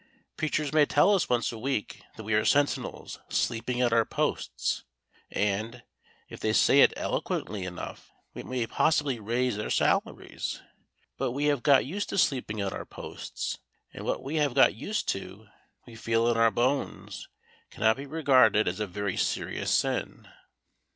Preachers 0.35 0.73
may 0.73 0.87
tell 0.87 1.13
us 1.13 1.29
once 1.29 1.51
a 1.51 1.59
week 1.59 2.01
that 2.17 2.23
we 2.23 2.33
are 2.33 2.43
sentinels 2.43 3.19
sleeping 3.29 3.81
at 3.83 3.93
our 3.93 4.03
posts, 4.03 4.83
and, 5.29 5.83
if 6.27 6.39
they 6.39 6.53
say 6.53 6.79
it 6.79 6.91
eloquently 6.97 7.65
enough, 7.65 8.11
we 8.33 8.41
may 8.41 8.65
possibly 8.65 9.19
raise 9.19 9.57
their 9.57 9.69
salaries. 9.69 10.59
But 11.19 11.33
we 11.33 11.45
have 11.53 11.61
got 11.61 11.85
used 11.85 12.09
to 12.09 12.17
sleeping 12.17 12.61
at 12.61 12.73
our 12.73 12.83
posts, 12.83 13.59
and 13.93 14.03
what 14.03 14.23
we 14.23 14.37
have 14.37 14.55
got 14.55 14.73
used 14.73 15.07
to, 15.09 15.49
we 15.85 15.93
feel 15.95 16.27
in 16.31 16.35
our 16.35 16.49
bones, 16.49 17.29
cannot 17.69 17.97
be 17.97 18.07
regarded 18.07 18.67
as 18.67 18.79
a 18.79 18.87
very 18.87 19.15
serious 19.17 19.69
sin. 19.69 20.27